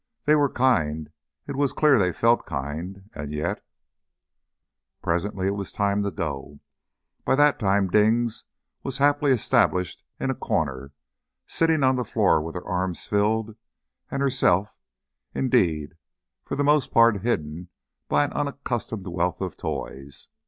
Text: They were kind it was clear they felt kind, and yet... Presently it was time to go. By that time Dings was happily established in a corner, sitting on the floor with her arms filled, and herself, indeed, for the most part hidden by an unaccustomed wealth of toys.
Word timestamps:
They 0.25 0.33
were 0.33 0.49
kind 0.51 1.11
it 1.45 1.55
was 1.55 1.73
clear 1.73 1.99
they 1.99 2.11
felt 2.11 2.47
kind, 2.47 3.07
and 3.13 3.29
yet... 3.29 3.63
Presently 5.03 5.45
it 5.45 5.53
was 5.55 5.71
time 5.71 6.01
to 6.01 6.09
go. 6.09 6.59
By 7.23 7.35
that 7.35 7.59
time 7.59 7.87
Dings 7.87 8.45
was 8.81 8.97
happily 8.97 9.31
established 9.31 10.03
in 10.19 10.31
a 10.31 10.33
corner, 10.33 10.91
sitting 11.45 11.83
on 11.83 11.97
the 11.97 12.03
floor 12.03 12.41
with 12.41 12.55
her 12.55 12.65
arms 12.65 13.05
filled, 13.05 13.55
and 14.09 14.23
herself, 14.23 14.75
indeed, 15.35 15.93
for 16.45 16.55
the 16.55 16.63
most 16.63 16.91
part 16.91 17.21
hidden 17.21 17.69
by 18.09 18.23
an 18.23 18.33
unaccustomed 18.33 19.05
wealth 19.05 19.39
of 19.39 19.55
toys. 19.55 20.29